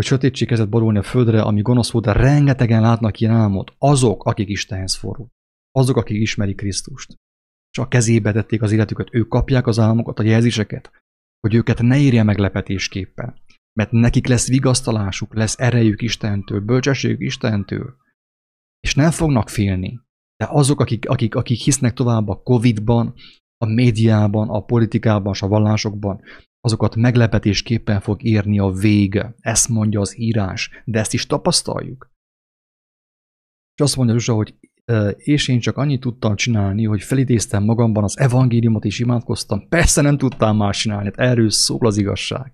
[0.00, 3.74] hogy sötétség kezdett borulni a földre, ami gonosz volt, de rengetegen látnak ilyen álmot.
[3.78, 5.28] Azok, akik Istenhez fordul.
[5.70, 7.14] Azok, akik ismerik Krisztust.
[7.70, 10.90] És a kezébe tették az életüket, ők kapják az álmokat, a jelzéseket,
[11.40, 13.38] hogy őket ne érje meglepetésképpen.
[13.72, 17.96] Mert nekik lesz vigasztalásuk, lesz erejük Istentől, bölcsességük Istentől.
[18.80, 20.00] És nem fognak félni.
[20.36, 23.14] De azok, akik, akik, akik hisznek tovább a Covid-ban,
[23.56, 26.20] a médiában, a politikában, a vallásokban,
[26.60, 29.34] azokat meglepetésképpen fog érni a vége.
[29.38, 32.10] Ezt mondja az írás, de ezt is tapasztaljuk.
[33.74, 34.54] És azt mondja Zsuzsa, hogy
[35.16, 39.68] és én csak annyit tudtam csinálni, hogy felidéztem magamban az evangéliumot és imádkoztam.
[39.68, 42.52] Persze nem tudtam más csinálni, hát erről szól az igazság.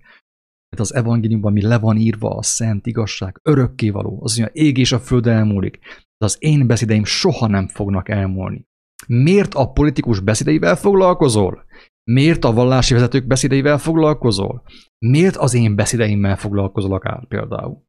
[0.69, 4.91] Hát az evangéliumban, ami le van írva, a szent igazság, örökkévaló, az mondja, ég és
[4.91, 5.79] a föld elmúlik,
[6.17, 8.66] de az én beszédeim soha nem fognak elmúlni.
[9.07, 11.65] Miért a politikus beszédeivel foglalkozol?
[12.03, 14.63] Miért a vallási vezetők beszédeivel foglalkozol?
[15.05, 17.85] Miért az én beszédeimmel foglalkozol akár például?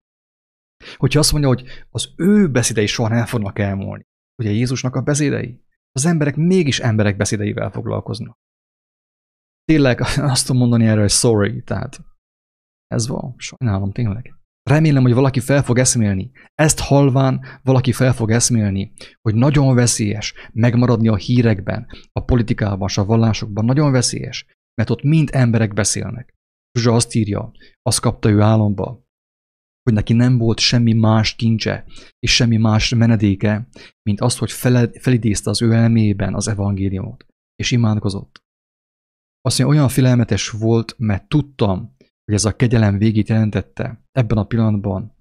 [0.96, 4.06] Hogyha azt mondja, hogy az ő beszédei soha nem fognak elmúlni,
[4.42, 8.36] ugye Jézusnak a beszédei, az emberek mégis emberek beszédeivel foglalkoznak.
[9.64, 10.00] Tényleg
[10.32, 12.00] azt tudom mondani erre, hogy sorry, tehát
[12.86, 14.37] ez van, sajnálom tényleg.
[14.68, 16.30] Remélem, hogy valaki fel fog eszmélni.
[16.54, 23.04] Ezt halván valaki fel fog eszmélni, hogy nagyon veszélyes megmaradni a hírekben, a politikában, a
[23.04, 23.64] vallásokban.
[23.64, 26.34] Nagyon veszélyes, mert ott mind emberek beszélnek.
[26.78, 27.52] Zsuzsa azt írja,
[27.82, 29.06] azt kapta ő álomba,
[29.82, 31.84] hogy neki nem volt semmi más kincse,
[32.18, 33.68] és semmi más menedéke,
[34.02, 34.52] mint azt, hogy
[35.00, 38.42] felidézte az ő elmében az evangéliumot, és imádkozott.
[39.40, 41.96] Azt mondja, olyan félelmetes volt, mert tudtam,
[42.28, 45.16] hogy ez a kegyelem végét jelentette ebben a pillanatban,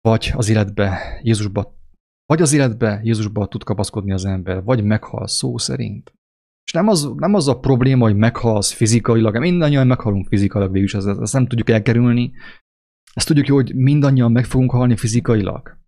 [0.00, 1.78] vagy az életbe Jézusba,
[2.26, 6.12] vagy az életbe Jézusba tud kapaszkodni az ember, vagy meghal szó szerint.
[6.64, 11.20] És nem az, nem az a probléma, hogy meghalsz fizikailag, mindannyian meghalunk fizikailag végül, ezt,
[11.20, 12.32] ezt nem tudjuk elkerülni.
[13.14, 15.78] Ezt tudjuk jó, hogy mindannyian meg fogunk halni fizikailag.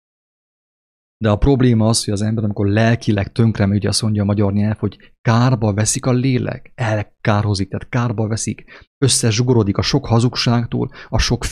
[1.16, 4.53] De a probléma az, hogy az ember, amikor lelkileg tönkre megy, azt mondja a magyar
[4.53, 8.64] nyelv, hogy kárba veszik a lélek, elkárhozik, tehát kárba veszik,
[8.98, 11.44] összezsugorodik a sok hazugságtól, a sok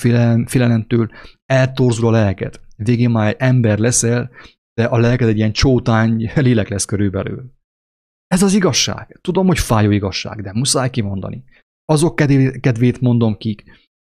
[0.46, 1.10] félelemtől,
[1.44, 2.60] eltorzul a lelket.
[2.76, 4.30] Végén már ember leszel,
[4.74, 7.52] de a lelked egy ilyen csótány lélek lesz körülbelül.
[8.26, 9.18] Ez az igazság.
[9.20, 11.44] Tudom, hogy fájó igazság, de muszáj kimondani.
[11.84, 12.16] Azok
[12.60, 13.64] kedvét mondom kik,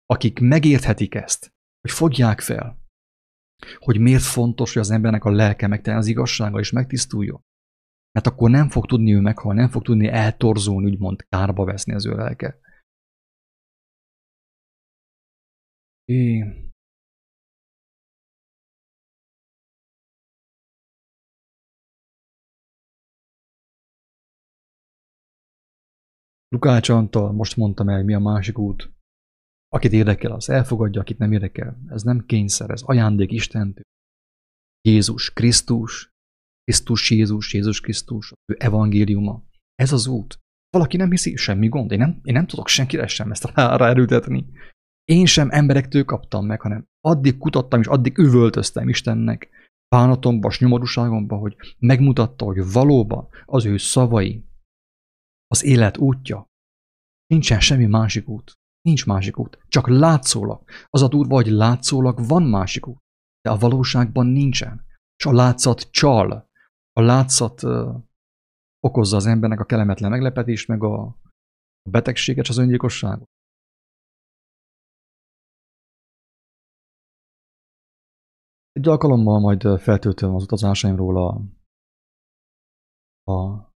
[0.05, 2.86] akik megérthetik ezt, hogy fogják fel,
[3.77, 7.41] hogy miért fontos, hogy az embernek a lelke megteljen az igazsággal és megtisztuljon.
[8.11, 12.05] Mert akkor nem fog tudni ő meghalni, nem fog tudni eltorzulni, úgymond kárba veszni az
[12.05, 12.59] ő lelke.
[16.05, 16.43] É.
[26.49, 28.96] Lukács Antal, most mondtam el, mi a másik út.
[29.69, 31.81] Akit érdekel, az elfogadja, akit nem érdekel.
[31.89, 33.83] Ez nem kényszer, ez ajándék Istentől.
[34.81, 36.09] Jézus Krisztus,
[36.63, 39.43] Krisztus Jézus, Jézus Krisztus, ő evangéliuma.
[39.75, 40.39] Ez az út.
[40.69, 41.91] Valaki nem hiszi, semmi gond.
[41.91, 44.45] Én nem, én nem tudok senkire sem ezt ráerőtetni.
[45.03, 49.49] Én sem emberektől kaptam meg, hanem addig kutattam és addig üvöltöztem Istennek,
[49.95, 54.45] bánatomba, nyomorúságomba, hogy megmutatta, hogy valóban az ő szavai,
[55.47, 56.45] az élet útja,
[57.27, 58.53] nincsen semmi másik út.
[58.87, 59.59] Nincs másik út.
[59.67, 60.63] Csak látszólag.
[60.89, 62.97] Az a durva, hogy látszólag van másik út.
[63.41, 64.85] De a valóságban nincsen.
[65.17, 66.49] És a látszat csal.
[66.91, 67.95] A látszat uh,
[68.79, 71.17] okozza az embernek a kellemetlen meglepetést, meg a,
[71.89, 73.29] betegséget, és az öngyilkosságot.
[78.71, 81.41] Egy alkalommal majd feltöltöm az utazásaimról a,
[83.31, 83.67] a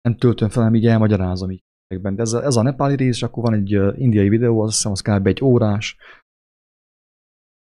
[0.00, 3.22] nem töltöm fel, hanem így elmagyarázom így de ez a, ez a nepáli rész, és
[3.22, 5.26] akkor van egy indiai videó, azt hiszem, az kb.
[5.26, 5.96] egy órás,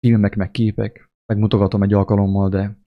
[0.06, 2.78] filmek, meg képek, megmutogatom egy alkalommal, de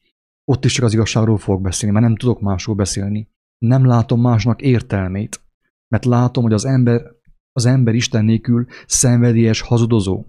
[0.51, 3.29] ott is csak az igazságról fogok beszélni, mert nem tudok másról beszélni.
[3.57, 5.41] Nem látom másnak értelmét,
[5.87, 7.01] mert látom, hogy az ember,
[7.51, 10.25] az ember Isten nélkül szenvedélyes hazudozó.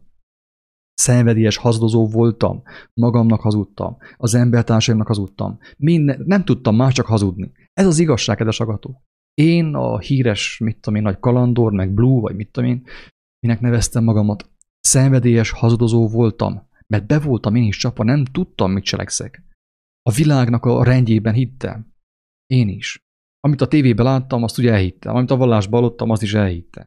[0.94, 2.62] Szenvedélyes hazudozó voltam,
[2.94, 5.58] magamnak hazudtam, az embertársaimnak hazudtam.
[5.76, 7.52] Minden, nem tudtam más csak hazudni.
[7.72, 9.09] Ez az igazság, kedves agatók.
[9.34, 12.86] Én a híres, mit tudom én, nagy kalandor, meg Blue, vagy mit tudom én,
[13.46, 18.84] minek neveztem magamat, szenvedélyes hazudozó voltam, mert be voltam én is csapva, nem tudtam, mit
[18.84, 19.42] cselekszek.
[20.02, 21.94] A világnak a rendjében hittem.
[22.46, 22.98] Én is.
[23.40, 25.14] Amit a tévében láttam, azt ugye elhittem.
[25.14, 26.84] Amit a vallásban hallottam, azt is elhittem.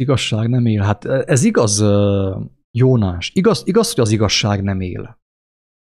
[0.00, 0.82] Igazság nem él.
[0.82, 1.84] Hát ez igaz,
[2.70, 3.30] Jónás.
[3.34, 5.18] Igaz, igaz, hogy az igazság nem él.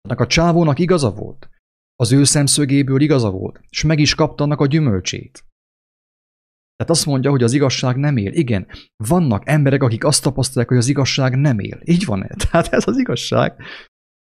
[0.00, 1.48] Annak a csávónak igaza volt.
[1.96, 5.44] Az ő szemszögéből igaza volt, és meg is kapta annak a gyümölcsét.
[6.76, 8.32] Tehát azt mondja, hogy az igazság nem él.
[8.32, 11.80] Igen, vannak emberek, akik azt tapasztalják, hogy az igazság nem él.
[11.84, 12.28] Így van-e?
[12.50, 13.62] Tehát ez az igazság.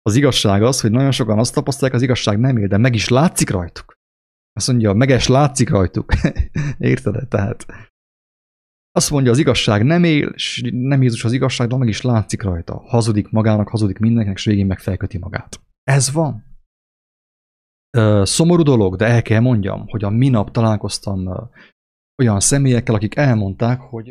[0.02, 3.08] Az igazság az, hogy nagyon sokan azt tapasztalják, az igazság nem él, de meg is
[3.08, 3.92] látszik rajtuk.
[4.52, 6.12] Azt mondja, meg is látszik rajtuk.
[6.78, 7.28] Érted?
[7.28, 7.66] Tehát
[8.92, 12.42] azt mondja, az igazság nem él, és nem Jézus az igazság, de meg is látszik
[12.42, 12.82] rajta.
[12.86, 15.60] Hazudik magának, hazudik mindenkinek, és végén meg felköti magát.
[15.82, 16.44] Ez van.
[18.22, 21.50] Szomorú dolog, de el kell mondjam, hogy a minap találkoztam
[22.22, 24.06] olyan személyekkel, akik elmondták, hogy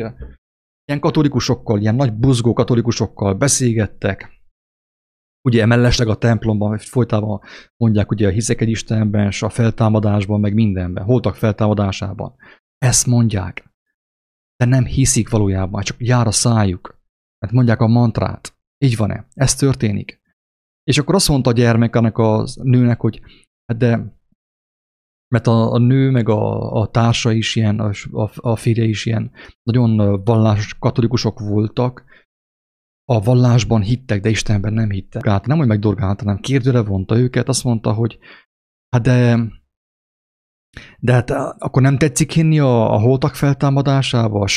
[0.86, 4.40] ilyen katolikusokkal, ilyen nagy buzgó katolikusokkal beszélgettek,
[5.42, 7.42] ugye mellesleg a templomban folytában
[7.78, 12.36] mondják ugye a hiszek egy Istenben, és a feltámadásban, meg mindenben, holtak feltámadásában.
[12.78, 13.71] Ezt mondják
[14.62, 17.00] de nem hiszik valójában, csak jár a szájuk.
[17.40, 18.56] Mert mondják a mantrát.
[18.78, 19.28] Így van-e?
[19.34, 20.22] Ez történik.
[20.84, 23.22] És akkor azt mondta a gyermek annak a nőnek, hogy
[23.66, 24.20] hát de
[25.28, 27.92] mert a, a nő meg a, a társa is ilyen, a,
[28.36, 29.32] a férje is ilyen
[29.64, 32.04] nagyon vallásos katolikusok voltak,
[33.06, 35.26] a vallásban hittek, de Istenben nem hittek.
[35.26, 38.20] Hát nem, hogy megdorgálta, hanem kérdőre vonta őket, azt mondta, hogy
[38.90, 39.40] hát de
[41.00, 44.48] de hát akkor nem tetszik hinni a, a holtak feltámadásába?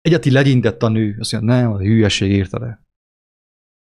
[0.00, 2.84] Egyeti legyintett a nő, azt mondja, nem, a hülyeség érte le.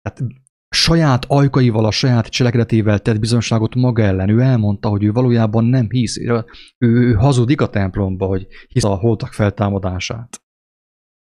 [0.01, 0.23] Hát
[0.69, 4.29] saját ajkaival, a saját cselekedetével tett bizonságot maga ellen.
[4.29, 6.17] Ő elmondta, hogy ő valójában nem hisz.
[6.17, 6.45] Ő,
[6.77, 10.41] ő hazudik a templomba, hogy hisz a holtak feltámadását.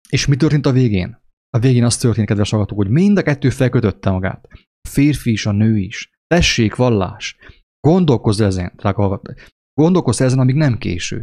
[0.09, 1.25] És mi történt a végén?
[1.51, 4.49] A végén az történt, kedves hallgatók, hogy mind a kettő felkötötte magát.
[4.81, 6.11] A férfi is, a nő is.
[6.27, 7.37] Tessék, vallás.
[7.81, 9.21] Gondolkozz ezen, drága
[9.81, 11.19] Gondolkozz ezen, amíg nem késő.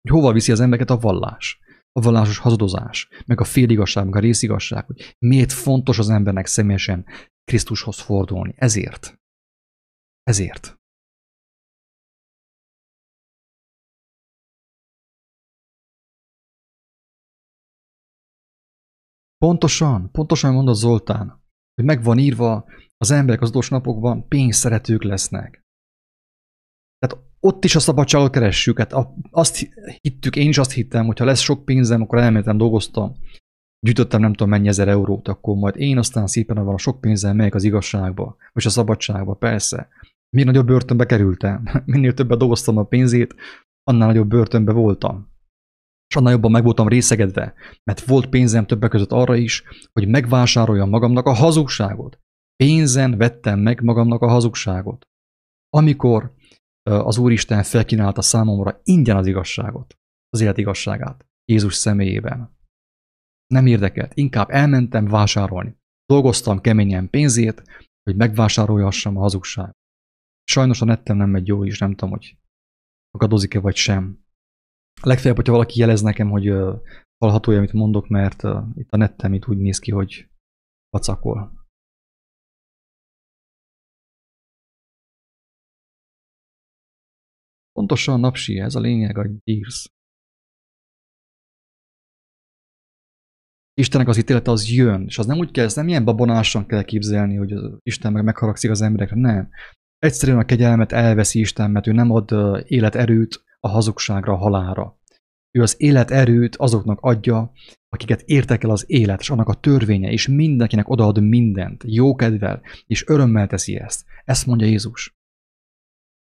[0.00, 1.60] Hogy hova viszi az embereket a vallás
[1.92, 7.06] a vallásos hazudozás, meg a féligasság, meg a részigasság, hogy miért fontos az embernek személyesen
[7.44, 8.54] Krisztushoz fordulni.
[8.56, 9.20] Ezért.
[10.22, 10.78] Ezért.
[19.38, 21.42] Pontosan, pontosan mondta Zoltán,
[21.74, 22.64] hogy meg van írva,
[22.96, 25.64] az emberek az adós napokban pénzszeretők lesznek.
[27.40, 28.78] Ott is a szabadságot keressük.
[28.78, 28.94] Hát
[29.30, 29.68] azt
[30.00, 33.16] hittük, én is azt hittem, hogy ha lesz sok pénzem, akkor elmentem, dolgoztam,
[33.80, 37.36] gyűjtöttem nem tudom mennyi ezer eurót, akkor majd én aztán szépen van a sok pénzem
[37.36, 39.88] megyek az igazságba, vagy a szabadságba, persze.
[40.30, 43.34] Minél nagyobb börtönbe kerültem, minél többet dolgoztam a pénzét,
[43.82, 45.28] annál nagyobb börtönbe voltam.
[46.08, 50.88] És annál jobban meg voltam részegedve, mert volt pénzem többek között arra is, hogy megvásároljam
[50.88, 52.18] magamnak a hazugságot.
[52.56, 55.06] Pénzen vettem meg magamnak a hazugságot.
[55.68, 56.34] Amikor
[56.90, 59.98] az Úristen felkínálta számomra ingyen az igazságot,
[60.28, 62.58] az élet igazságát, Jézus személyében.
[63.46, 65.78] Nem érdekelt, inkább elmentem vásárolni.
[66.06, 67.62] Dolgoztam keményen pénzét,
[68.02, 69.78] hogy megvásároljassam a hazugságot.
[70.44, 72.36] Sajnos a nettem nem megy jól is, nem tudom, hogy
[73.10, 74.24] agadozik-e vagy sem.
[75.02, 76.46] Legfeljebb, hogyha valaki jelez nekem, hogy
[77.18, 78.42] hallható amit mondok, mert
[78.74, 80.28] itt a nettem itt úgy néz ki, hogy
[80.88, 81.59] vacakol.
[87.80, 89.90] Pontosan napsi, ez a lényeg, a gyírsz.
[93.74, 96.82] Istennek az ítélete az jön, és az nem úgy kell, ez nem ilyen babonásan kell
[96.82, 99.48] képzelni, hogy az Isten meg megharagszik az emberekre, nem.
[99.98, 102.30] Egyszerűen a kegyelmet elveszi Isten, mert ő nem ad
[102.64, 104.98] életerőt a hazugságra, a halára.
[105.50, 107.52] Ő az életerőt azoknak adja,
[107.88, 113.46] akiket értek az élet, és annak a törvénye, és mindenkinek odaad mindent, jókedvel, és örömmel
[113.46, 114.04] teszi ezt.
[114.24, 115.19] Ezt mondja Jézus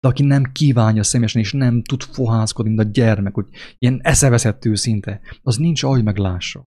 [0.05, 4.75] de aki nem kívánja személyesen, és nem tud fohászkodni, mint a gyermek, hogy ilyen eszeveszettő
[4.75, 6.63] szinte, az nincs ahogy meglássa.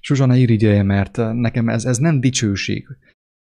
[0.00, 2.88] Zsuzsana irigyelje, mert nekem ez, ez nem dicsőség.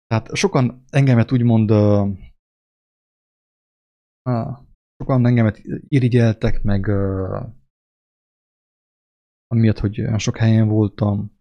[0.07, 2.09] Tehát sokan engemet úgymond uh,
[4.31, 4.59] uh,
[4.97, 7.55] sokan engemet irigyeltek, meg uh,
[9.47, 11.40] amiatt, hogy olyan sok helyen voltam,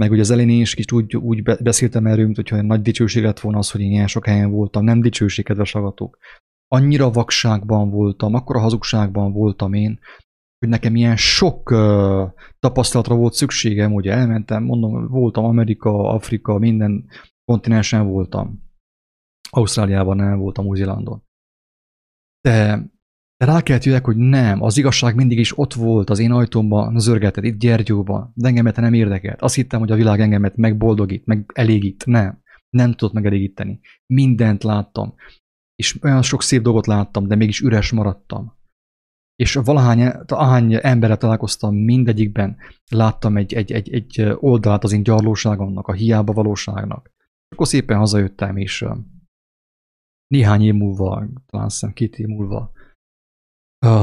[0.00, 3.40] meg ugye az elején is kicsit úgy, úgy beszéltem erről, mint hogyha nagy dicsőség lett
[3.40, 4.84] volna az, hogy én ilyen sok helyen voltam.
[4.84, 6.18] Nem dicsőség, kedves hallgatók.
[6.68, 9.98] Annyira vakságban voltam, akkora hazugságban voltam én,
[10.58, 17.08] hogy nekem ilyen sok uh, tapasztalatra volt szükségem, ugye elmentem, mondom, voltam Amerika, Afrika, minden
[17.44, 18.62] kontinensen voltam.
[19.50, 21.22] Ausztráliában nem voltam, Új-Zélandon.
[22.40, 22.84] De
[23.40, 26.98] de rá kellett jöjjek, hogy nem, az igazság mindig is ott volt az én ajtómban,
[26.98, 29.42] zörgetett, itt Gyergyóban, de engemet nem érdekelt.
[29.42, 32.06] Azt hittem, hogy a világ engemet megboldogít, meg elégít.
[32.06, 33.80] Nem, nem tudott megelégíteni.
[34.06, 35.14] Mindent láttam.
[35.74, 38.58] És olyan sok szép dolgot láttam, de mégis üres maradtam.
[39.36, 42.56] És valahány ahány emberre találkoztam, mindegyikben
[42.90, 47.10] láttam egy, egy, egy, egy oldalát az én gyarlóságomnak, a hiába valóságnak.
[47.48, 48.84] Akkor szépen hazajöttem, és
[50.26, 52.72] néhány év múlva, talán szem két év múlva,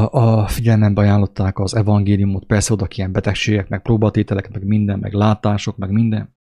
[0.10, 5.78] a figyelembe ajánlották az evangéliumot, persze oda ilyen betegségek, meg próbatételek, meg minden, meg látások,
[5.78, 6.36] meg minden.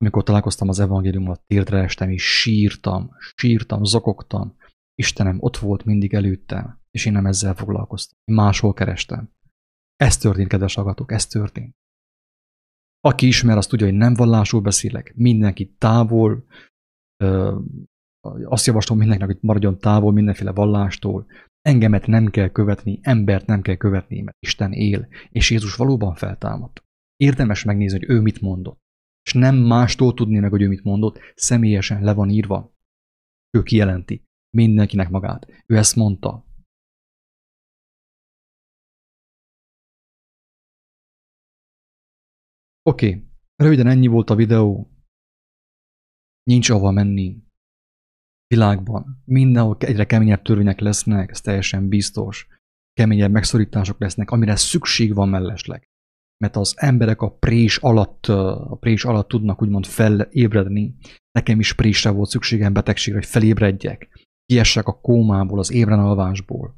[0.00, 4.56] Amikor találkoztam az evangéliumot, térdre estem, és sírtam, sírtam, zokogtam.
[4.94, 8.18] Istenem ott volt mindig előttem, és én nem ezzel foglalkoztam.
[8.24, 9.30] Én máshol kerestem.
[9.96, 11.76] Ez történt, kedves hallgatók, ez történt.
[13.00, 15.12] Aki ismer, azt tudja, hogy nem vallásul beszélek.
[15.16, 16.44] Mindenki távol,
[18.44, 21.26] azt javaslom mindenkinek, hogy maradjon távol mindenféle vallástól,
[21.68, 26.84] Engemet nem kell követni, embert nem kell követni, mert Isten él, és Jézus valóban feltámadt.
[27.16, 28.78] Érdemes megnézni, hogy ő mit mondott.
[29.22, 32.72] És nem mástól tudni meg, hogy ő mit mondott, személyesen le van írva.
[33.50, 34.22] Ő kijelenti
[34.56, 35.46] mindenkinek magát.
[35.66, 36.46] Ő ezt mondta.
[42.82, 43.28] Oké, okay.
[43.56, 44.90] röviden ennyi volt a videó.
[46.42, 47.47] Nincs ahova menni,
[48.48, 52.46] világban mindenhol egyre keményebb törvények lesznek, ez teljesen biztos.
[52.92, 55.86] Keményebb megszorítások lesznek, amire szükség van mellesleg.
[56.44, 60.96] mert az emberek a prés alatt, a prés alatt tudnak úgymond felébredni.
[61.30, 64.26] Nekem is présre volt szükségem betegségre, hogy felébredjek.
[64.44, 66.76] Kiessek a kómából, az ébren alvásból.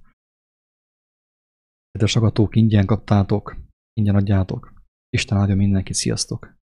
[1.91, 3.57] Kedves agatók, ingyen kaptátok,
[3.93, 4.73] ingyen adjátok.
[5.11, 6.60] Isten áldja mindenkit, sziasztok!